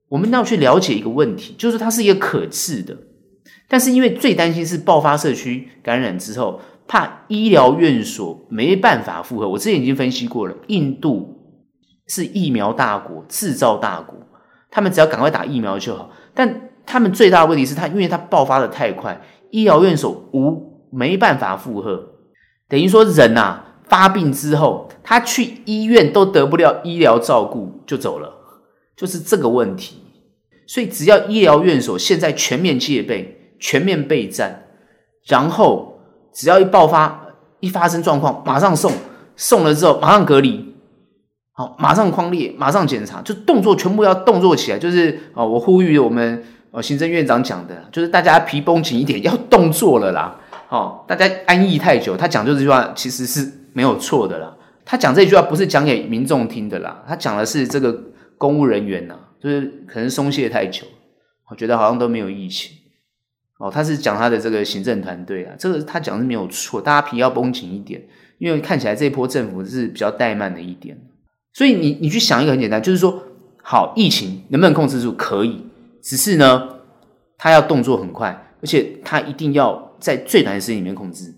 [0.08, 2.96] 我们要去了解一个问题，就是它是一个可治的，
[3.68, 9.50] 但是因为最担心是爆发社区感染之后，怕医疗院所没办法负荷。
[9.50, 11.42] 我之前已经分析过了，印度
[12.08, 14.18] 是疫苗大国、制造大国，
[14.72, 16.10] 他们只要赶快打疫苗就好。
[16.34, 22.02] 但他们最大的问题是，他因为它爆发的太快，医疗院所无没办法负荷，
[22.70, 28.34] 等于说人呐、发病之后，他去医院都得不了医疗照顾就走了，
[28.98, 30.02] 就是这个问题。
[30.68, 34.64] 所以只要医疗院所现在全面戒备、全面备战，
[35.28, 36.00] 然后
[36.34, 37.28] 只要一爆发、
[37.60, 38.92] 一发生状况，马上送，
[39.36, 40.74] 送了之后马上隔离，
[41.52, 44.80] 好，马上框列，马上检查，就动作全部要动作起来。
[44.80, 50.36] 就是哦，我呼吁我们呃行政院长讲的，就是大家皮绷紧一点，要动作了啦。
[50.68, 54.52] 好，大家安逸太久，他讲就这句话其实是没有错的啦。
[54.86, 58.02] 他讲这句话不是讲给民众听的啦，他讲的是这个
[58.38, 59.20] 公务人员呐。
[59.38, 60.88] 就是可能松懈太久，
[61.52, 62.76] 我觉得好像都没有疫情
[63.60, 63.70] 哦。
[63.70, 68.02] 他是讲他的这个行政团队啊，这个他讲是没有错，大家皮要绷紧一点，
[68.40, 70.98] 因为看起来这一波政府是比较怠慢的一点。
[71.54, 73.22] 所以你你去想一个很简单，就是说，
[73.62, 75.14] 好，疫情能不能控制住？
[75.16, 75.64] 可以，
[76.02, 76.80] 只是呢，
[77.38, 81.36] 他要动作很快，而且他一定要在最短的时间里面控制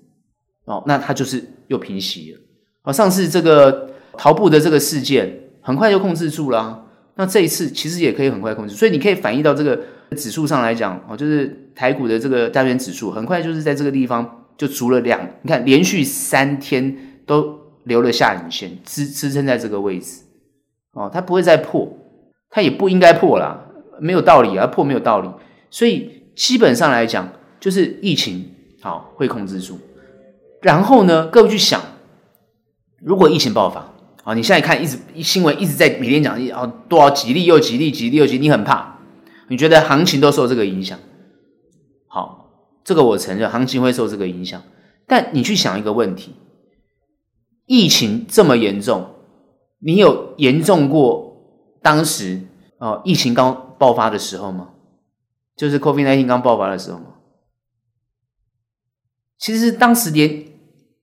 [0.63, 0.81] 哦。
[0.87, 2.39] 那他就是又平息了。
[2.87, 5.29] 啊，上次这个桃步的这个事件
[5.61, 6.85] 很快就控制住了。
[7.15, 9.77] 那这一次其实也可以很快控制，所以你可以反映到这个
[10.15, 16.95] 指数上来讲哦，就是台股的这个加权指数，很快就是在这个地方就足了两，你看连续三天
[17.25, 20.21] 都留了下影线，支支撑在这个位置
[20.93, 21.91] 哦，它不会再破，
[22.49, 23.65] 它也不应该破啦，
[23.99, 25.29] 没有道理啊，破没有道理，
[25.69, 27.27] 所以基本上来讲
[27.59, 28.45] 就是疫情
[28.81, 29.77] 好会控制住，
[30.61, 31.81] 然后呢，各位去想，
[33.07, 33.93] 如果疫情爆发。
[34.27, 34.33] 啊！
[34.33, 38.99] 你现在看，一直新闻一直在每天讲，啊，多少几例又几例，几例又几，你很怕，
[39.47, 40.99] 你觉得行情都受这个影响。
[42.07, 42.49] 好，
[42.83, 44.61] 这个我承认，行情会受这个影响。
[45.07, 46.35] 但你去想一个问题：
[47.67, 49.11] 疫情这么严重，
[49.79, 51.37] 你有严重过
[51.81, 52.41] 当时
[52.79, 54.71] 哦疫情刚爆发的时候吗？
[55.55, 57.13] 就是 COVID-19 刚爆发的时候吗？
[59.37, 60.47] 其实当时连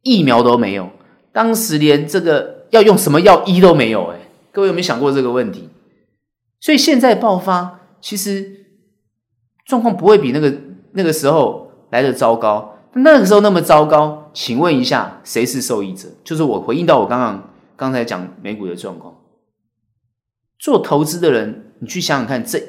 [0.02, 0.90] 疫苗都没有，
[1.34, 2.54] 当时连这个。
[2.70, 4.18] 要用什么药医都没有哎，
[4.50, 5.68] 各位有没有想过这个问题？
[6.58, 8.66] 所以现在爆发，其实
[9.64, 10.52] 状况不会比那个
[10.90, 12.76] 那个时候来得糟糕。
[12.94, 16.08] 那个时候那么糟糕，请问一下，谁是受益者？
[16.24, 19.14] 就是我回应到我刚刚刚才讲美股的状况。
[20.58, 22.60] 做投资的人，你去想想看，这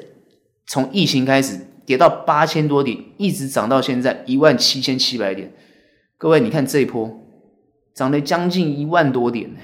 [0.68, 5.52] 从疫情开始跌到八千多点，一直涨到现在一万七千七百点，
[6.16, 7.25] 各位你看这一波
[7.96, 9.58] 涨了将近一万多点呢。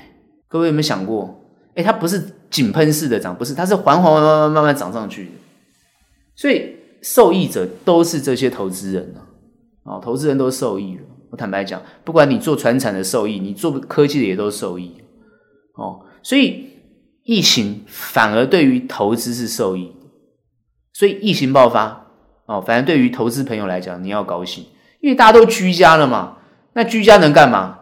[0.49, 1.38] 各位有没有想过？
[1.77, 5.31] 哎，它不是井喷式的涨，不是，它是缓缓慢慢慢慢涨上去的。
[6.35, 9.21] 所以受益者都是这些投资人啊，
[9.85, 11.03] 哦，投资人都受益了。
[11.31, 14.95] 我坦白讲，不管你做传产的受益，你做科技的也都受益。
[15.77, 16.66] 哦，所以
[17.25, 19.92] 疫情反而对于投资是受益。
[20.95, 22.07] 所以疫情爆发，
[22.47, 24.64] 哦，反而对于投资朋友来讲，你要高兴，
[25.01, 26.37] 因为大家都居家了嘛。
[26.75, 27.79] 那居家能干嘛？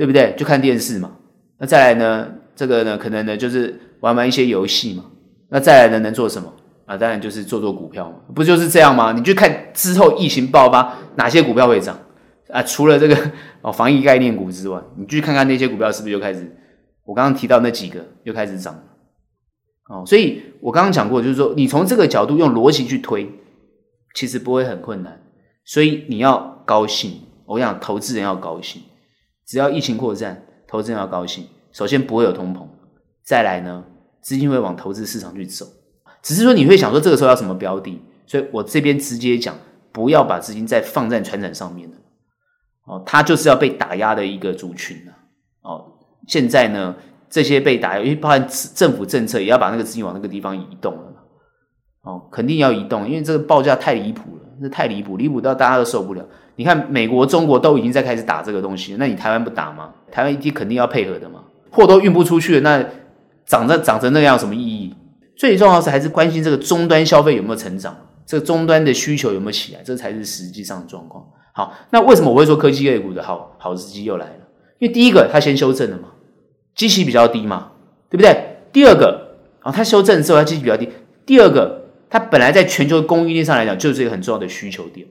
[0.00, 0.34] 对不对？
[0.34, 1.12] 就看电视嘛。
[1.58, 2.26] 那再来呢？
[2.56, 5.04] 这个呢，可能呢就是玩玩一些游戏嘛。
[5.50, 6.50] 那再来呢，能做什么
[6.86, 6.96] 啊？
[6.96, 9.12] 当然就是做做股票嘛，不就是这样吗？
[9.12, 11.98] 你去看之后疫情爆发，哪些股票会涨
[12.48, 12.62] 啊？
[12.62, 13.14] 除了这个
[13.60, 16.50] 哦防疫概念股之外，你去看看那些股票是不是就开始？
[17.04, 18.74] 我刚刚提到那几个又开始涨
[19.90, 20.02] 哦。
[20.06, 23.30] 所以我刚刚讲过，就是说你从这个角度用逻辑去推，
[24.14, 25.20] 其实不会很困难。
[25.66, 28.80] 所以你要高兴，我想投资人要高兴，
[29.50, 30.46] 只要疫情扩散。
[30.68, 32.60] 投资人要高兴，首先不会有通膨，
[33.24, 33.84] 再来呢，
[34.20, 35.66] 资金会往投资市场去走。
[36.22, 39.56] 只是说你会想说这个时候要什么标的，所以我这边直接讲，
[39.90, 41.96] 不要把资金再放在传产上面了。
[42.86, 45.12] 哦，它就是要被打压的一个族群了。
[45.62, 46.94] 哦，现在呢，
[47.28, 51.12] 这些被打压，因为包含政府政策，也要把那个资金往那个地方移动了。
[52.02, 56.24] 哦，肯定要移动，因为这个报价太离谱了，这太离谱，离谱到大家都受不了。
[56.60, 59.94] 你看，美国、中国都已经在开始打这个东西，那你台湾不打吗？
[60.12, 61.42] 台湾一定肯定要配合的嘛。
[61.70, 62.84] 货都运不出去，那
[63.46, 64.94] 长着长成那样有什么意义？
[65.34, 67.96] 最重要是还是关心这个终端消费有没有成长，
[68.26, 71.24] 这个终端的需求有没有起来，这才是实际上的状况。
[71.54, 74.46] 好，那为什么我会说科技类股的好好时机又来了？
[74.80, 76.08] 因为第一个它先修正了嘛，
[76.74, 77.72] 基期比较低嘛，
[78.10, 78.58] 对不对？
[78.70, 80.90] 第二个啊，它修正之后它基期比较低。
[81.24, 85.06] 第二个，它本来在全球供应链上来讲就是一个很重要的需求点。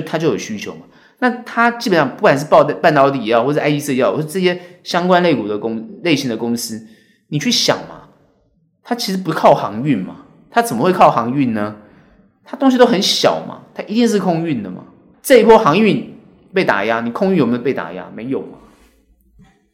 [0.00, 0.82] 就它就有需求嘛，
[1.18, 6.86] 那它基本上不管是报的半导体也好，或者 IC 设计也好，或者这些相关类股的公类型的公司，
[7.28, 8.08] 你去想嘛，
[8.82, 11.76] 它其实不靠航运嘛，它怎么会靠航运呢？
[12.44, 14.84] 它东西都很小嘛，它一定是空运的嘛。
[15.22, 16.18] 这一波航运
[16.52, 18.10] 被打压，你空运有没有被打压？
[18.14, 18.58] 没有嘛，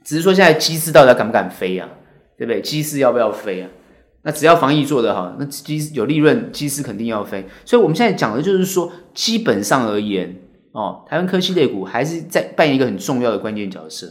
[0.05, 1.89] 只是说现在机师到底敢不敢飞啊？
[2.37, 2.61] 对不对？
[2.61, 3.69] 机师要不要飞啊？
[4.29, 7.47] 那只要防疫做得好，那机有利润，机师肯定要飞。
[7.64, 10.37] 所以我们现在讲的就是说，基本上而言，
[10.73, 14.07] 哦，台湾科技类股还是在扮演一个很重要的关键角色。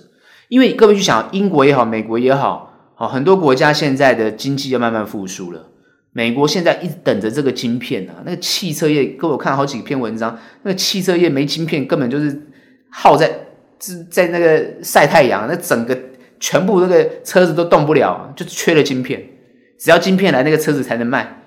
[0.47, 5.67] 因为各位去想，英国也好，美国也好，好很多国家现在的经济要慢慢复苏了。
[6.13, 12.41] 美国现在一直等着这个晶片啊，那个汽车业，各位我看好几篇文章，那个汽车业没晶片，根本就是
[12.89, 13.31] 耗在
[14.09, 15.95] 在那个晒太阳，那整个
[16.39, 19.23] 全部那个车子都动不了，就缺了晶片。
[19.79, 21.43] 只要晶片来，那个车子才能卖。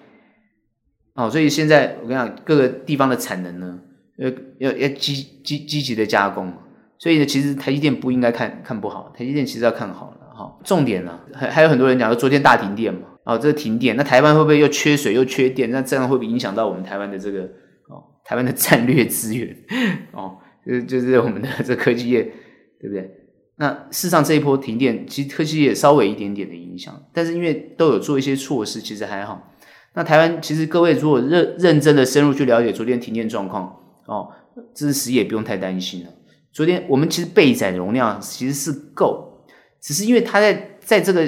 [1.15, 3.79] 哦，所以现在我跟你讲，各个地方的产能呢，
[4.17, 5.15] 要要要积
[5.45, 6.53] 积积极的加工。
[6.99, 10.59] 所以呢，其实台积电不应该看看不好，台积电其实要看好了哈。
[10.65, 15.71] 重点呢，还还有很多人讲说昨天大停电嘛，哦，这个停电，那台湾会不会又缺水又缺电？
[15.71, 17.43] 那这样会不会影响到我们台湾的这个
[17.89, 19.57] 哦，台湾的战略资源
[20.13, 22.23] 哦，就是就是我们的这科技业，
[22.81, 23.11] 对不对？
[23.61, 29.53] 那事实上这一波停电，其实科技也稍微一点点的影响，但是因为都有做一些措施，其实还好。
[29.93, 33.67] 那台湾其实各位如果认认真的深入去了解昨天停电状况
[34.07, 34.31] 哦，
[34.75, 36.11] 这实也不用太担心了。
[36.51, 39.45] 昨天我们其实备载容量其实是够，
[39.79, 41.23] 只是因为它在在这个，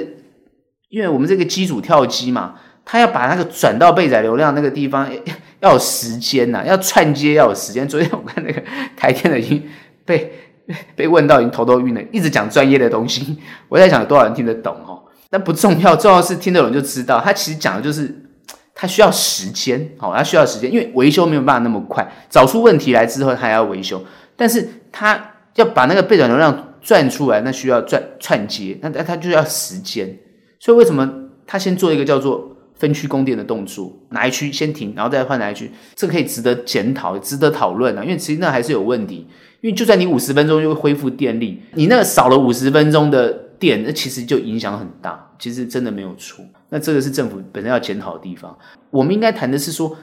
[0.89, 5.07] 因为我们这个机组跳机嘛，它要把那个转到备载流量那个地方
[5.61, 7.87] 要有时间呐，要串接要有时间。
[7.87, 8.59] 昨天我看那个
[8.97, 9.61] 台电的已经
[10.03, 10.33] 被
[10.95, 13.37] 被问到已经头都晕了，一直讲专业的东西，
[13.69, 15.03] 我在想有多少人听得懂哦？
[15.29, 18.13] 但不重要，重要是听得懂就知道，他其实讲的就是
[18.75, 24.03] 他需要时间哦，他需要时间，因为维修没有办法那么快，找出问题来之后他还要维修。
[24.35, 30.17] 但是他要把那个背转流量转出来，那需要转串接，那那他就要时间。
[30.59, 31.11] 所以为什么
[31.45, 33.91] 他先做一个叫做分区供电的动作？
[34.09, 35.71] 哪一区先停，然后再换哪一区？
[35.95, 38.03] 这个可以值得检讨，值得讨论啊。
[38.03, 39.27] 因为其实那还是有问题。
[39.63, 45.33] 因为就算你五十分钟就会恢复电力，你那个少了五十分钟的电，那其实就影响很大。
[45.39, 46.43] 其实真的没有错。
[46.67, 48.57] 那这个是政府本身要检讨的地方。
[48.91, 49.95] 我们应该谈的是说，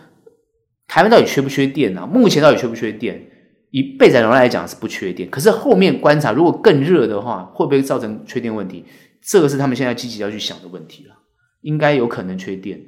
[0.88, 2.06] 台湾到底缺不缺电啊？
[2.06, 3.22] 目前到底缺不缺电？
[3.70, 8.86] 以备载容量来讲是不缺电，可是后面观察，如果更热的话，会不会造成缺电问题？
[9.22, 11.14] 这个是他们现在积极要去想的问题了。
[11.60, 12.80] 应该有可能缺电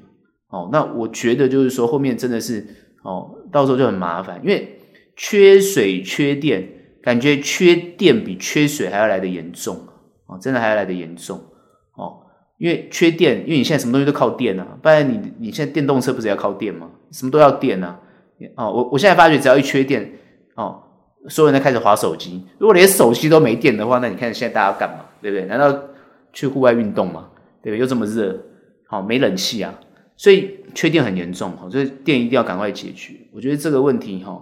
[0.48, 0.70] 哦。
[0.72, 2.66] 那我觉得就是说，后面真的是
[3.02, 4.80] 哦，到时候就很麻烦，因为
[5.16, 6.68] 缺水缺电，
[7.02, 9.76] 感觉缺电比缺水还要来得严重
[10.26, 11.38] 哦，真的还要来得严重
[11.96, 12.20] 哦。
[12.58, 16.90] 因为缺电，因为你现在什么东西都靠电啊，不然你你现在电动车不是要靠电吗？
[17.10, 17.98] 什么都要电啊。
[18.56, 20.12] 哦，我我现在发觉，只要一缺电。
[20.54, 20.82] 哦，
[21.28, 22.44] 所有人都开始划手机。
[22.58, 25.04] 如果连手机都没电的话，那你看现在大家要干嘛？
[25.20, 25.46] 对不对？
[25.46, 25.76] 难道
[26.32, 27.30] 去户外运动吗？
[27.62, 27.78] 对不对？
[27.78, 28.36] 又这么热，
[28.86, 29.72] 好、哦、没冷气啊，
[30.16, 31.52] 所以缺电很严重。
[31.70, 33.14] 所以电一定要赶快解决。
[33.32, 34.40] 我觉得这个问题哈，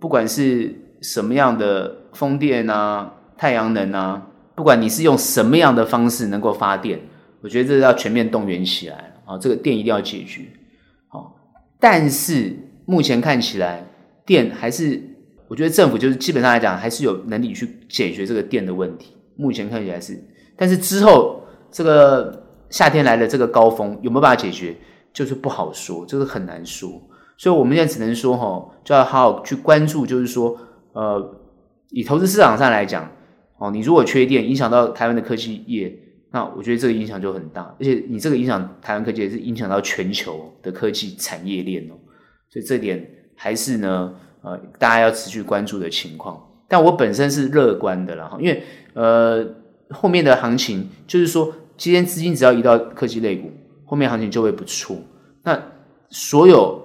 [0.00, 7.00] 不管是什么样的风电啊、太阳能啊，不管你是用什么样的方式能够发电，
[7.40, 9.38] 我觉得这要全面动员起来啊。
[9.38, 10.42] 这个电一定要解决。
[11.08, 11.36] 好，
[11.80, 13.84] 但是目前看起来
[14.24, 15.02] 电还是。
[15.48, 19.16] 我觉得政府就是基本上来讲，还是有能力去解决这个电的问题。
[19.36, 20.20] 目前看起来是，
[20.56, 24.76] 但是之后这个夏天来的这个高峰有没有办法解决，
[25.12, 27.00] 就是不好说，这个很难说。
[27.36, 30.56] 所以我们现在只能说，哈，就要好好去关注，就是说，
[30.92, 31.36] 呃，
[31.90, 33.10] 以投资市场上来讲，
[33.58, 35.96] 哦，你如果缺电，影响到台湾的科技业，
[36.30, 41.94] 那我觉得这个影响就很大，而且你这个影响台湾科技业是影响到全球的科技产业链哦。
[42.48, 44.14] 所以这点还是呢。
[44.42, 48.62] 呃，大家要持续关注的情况，但我本身是乐观的啦，因为
[48.94, 49.44] 呃，
[49.90, 53.50] 后面的行情就是说，今天资金只要移到科技类股，
[53.84, 54.96] 后面行情就会不错。
[55.42, 55.60] 那
[56.10, 56.80] 所有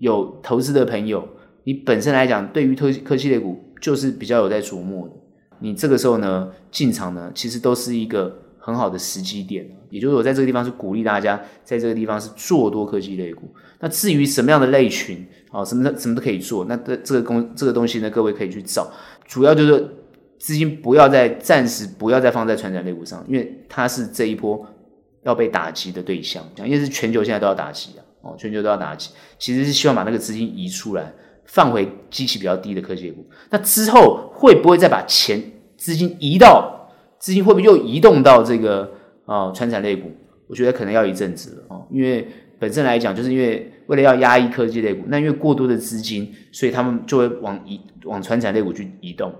[0.00, 1.26] 有投资的朋友，
[1.64, 5.14] 你本身来讲，对于科科技类股就是比较有在琢磨的，
[5.60, 9.64] 你这个时候呢进场呢，其实都是一个很好的时机点。
[9.90, 13.42] 也就是我在这个地方是鼓励大家，在这个地方是做多科技类股。
[13.80, 16.64] 那至于什么样的类群，啊，什么什么都可以做。
[16.66, 18.90] 那这这个公这个东西呢，各位可以去找。
[19.26, 19.86] 主要就是
[20.38, 24.64] 资金不要再暂时不要再放在传产类股上，因为它是这一波
[25.24, 26.42] 要被打击的对象。
[26.58, 27.90] 因为是全球现在都要打击，
[28.22, 31.12] 哦，全球都要打击，其实是希望把那个资金移出来，
[31.46, 33.26] 放回基期比较低的科技股。
[33.50, 35.42] 那之后会不会再把钱
[35.76, 38.92] 资金移到资金会不会又移动到这个
[39.26, 40.10] 啊传产类股？
[40.48, 42.28] 我觉得可能要一阵子了哦，因为。
[42.60, 49.32] 本身来讲，就是因为为了要压抑科技类股，那因为过多的资金，所以他们就会往移往传产类股去移动。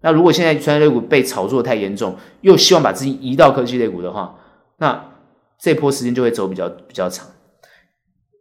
[0.00, 4.32] 那如果现在传产类股被炒作太严重，又希望把资金移到科技类股的话，
[4.76, 5.04] 那
[5.58, 7.26] 这波时间就会走比较比较长。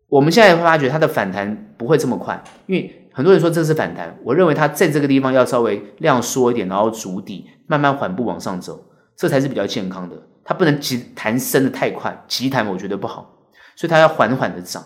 [0.10, 8.86] 我们现在会发觉它的反弹不会这么快，因为很多人说这是反弹，我认为它在这个地方要稍微量缩一点，然后筑底，慢慢缓步往上走，
[9.16, 10.16] 这才是比较健康的。
[10.44, 13.38] 它不能急弹升的太快，急弹我觉得不好。
[13.76, 14.82] 所以它要缓缓的涨，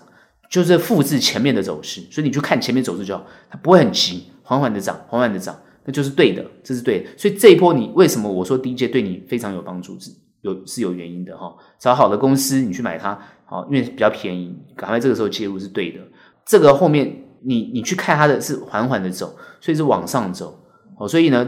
[0.49, 2.01] 就是复制前面的走势。
[2.09, 5.55] 所以你去看前面走势就好，它不会很急，缓缓的涨，缓缓的涨，
[5.85, 7.09] 那就是对的，这是对的。
[7.15, 10.09] 所以这一波你为什么我说低阶对你非常有帮助，是
[10.41, 11.55] 有是有原因的哈。
[11.77, 13.17] 找好的公司你去买它，
[13.51, 15.99] 哦，因为比较便宜，赶快这个时候介入是对的。
[16.45, 20.57] 这个后面你你去看它的是缓缓的走，所以是往上走
[20.97, 21.05] 哦。
[21.05, 21.47] 所以呢，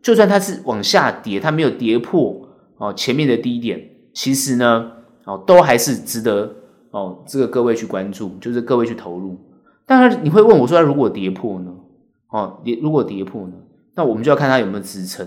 [0.00, 3.80] 就算它是往下跌，它没有跌破哦前面的低点，
[4.14, 4.92] 其实呢
[5.24, 6.54] 哦都还是值得
[6.92, 9.36] 哦这个各位去关注，就是各位去投入。
[9.84, 11.72] 当然你会问我说，如果跌破呢？
[12.28, 13.54] 哦，跌如果跌破呢？
[13.96, 15.26] 那我们就要看它有没有支撑，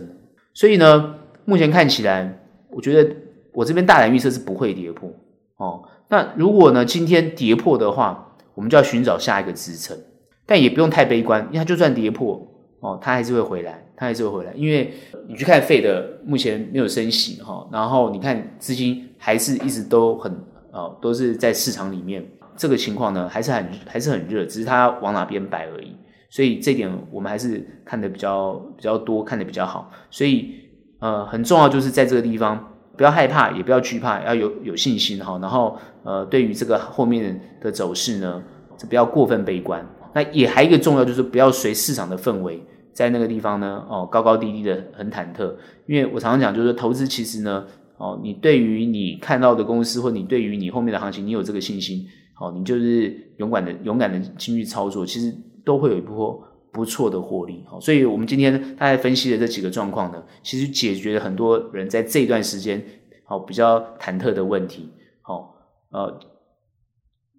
[0.53, 3.13] 所以呢，目前看起来，我觉得
[3.51, 5.11] 我这边大胆预测是不会跌破
[5.57, 5.83] 哦。
[6.13, 9.97] 那如果呢，今天跌破的话，我们就要寻找下一个支撑，
[10.45, 12.39] 但也不用太悲观，因为它就算跌破
[12.81, 14.93] 哦，它还是会回来，它还是会回来，因为
[15.27, 20.31] 你去看费的目前没有升息哈、哦，然后你看资金还是一直都很
[20.71, 22.23] 哦，都是在市场里面，
[22.55, 25.95] 这个情况呢还是很还是很热，只是它往哪边摆而已。
[26.29, 29.89] 所以这点我们还是看得比较比较多，看得比较好。
[30.11, 30.53] 所以
[30.99, 35.37] 呃，很重要就是在这个地方不要害怕，也不要惧怕，要有有信心哈。
[35.39, 38.41] 然后呃，对于这个后面的走势呢，
[38.77, 39.85] 就不要过分悲观。
[40.13, 45.53] 那也还一个重要就是不要随市场的氛围在那个地方呢哦高高低低的很忐忑。
[45.87, 47.65] 因为我常常讲就是投资其实呢
[47.97, 55.33] 哦，你对于你看到的公司或你对于你后面的行情，你有这个信心，好，你就是勇敢的勇敢的进去操作，其实。
[55.65, 62.83] 都会有一波不错的获利，好，所以我们今天大概分析的这几个状况呢，其实解决了很多人在这段时间
[63.23, 65.55] 好比较忐忑的问题，好，
[65.91, 66.19] 呃，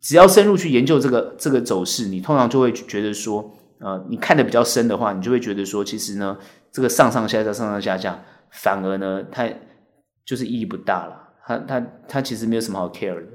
[0.00, 6.38] 只要深入去研究这个这个走势，你通常就会觉得说，呃，你看的比较深的话，你就会觉得说，其实呢，
[6.70, 9.48] 这个上上下下上上下下，反而呢，它
[10.24, 13.26] 就是意义不大了，它它它其实没有什么好 care 的。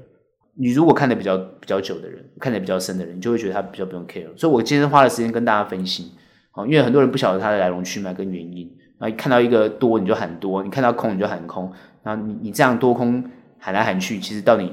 [0.60, 4.26] 你如果看的比较比较久的人，看的比较深的人，你就会觉得他比较不用 care。
[4.36, 6.12] 所以我今天花了时间跟大家分析，
[6.50, 13.24] 啊，因为很多人不晓得它的来龙去脉跟原因，然后看到一个多你就喊多，你看到空你就喊空，然后你你这样多空
[13.58, 14.70] 喊来喊去，其实到底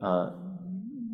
[0.00, 0.30] 呃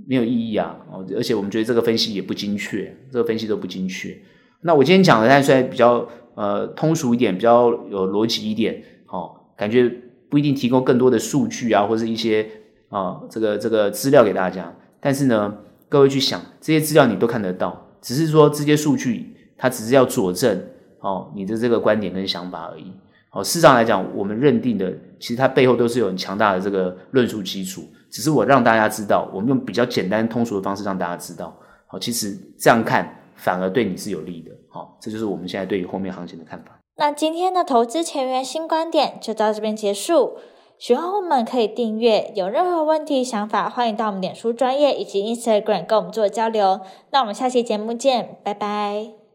[0.09, 4.19] 没有意义啊，哦，而且我们觉得这个分析也不精确，这个分析都不精确。
[4.63, 6.05] 那我今天讲的，但虽然比较
[6.35, 9.89] 呃通俗一点，比较有逻辑一点，哦，感觉
[10.29, 12.45] 不一定提供更多的数据啊，或者一些。
[12.89, 15.53] 啊、这个这个资料给大家，但是呢，
[15.89, 20.63] 各位去想，这些资料你都看得到，只是说这些数据它只是要佐证
[21.01, 22.93] 哦你的这个观点跟想法而已。
[23.33, 31.55] 哦，事实上来讲，我们认定的其实它背后都是有很强大的这个论述基础，只是我让大家知道，我们用比较简单通俗的方式让大家知道。
[31.87, 34.53] 好、哦，其实这样看反而对你是有利的。
[34.69, 36.79] 好、哦，这就是我们现在对于后面行情的看法。
[36.97, 40.39] 那今天的投资前沿新观点就到这边结束。
[40.79, 46.81] 喜欢我们可以订阅，有任何问题想法，欢迎到我们脸书专业以及 Instagram 跟我们做交流。
[47.11, 49.26] 那我们下期节目见，拜拜。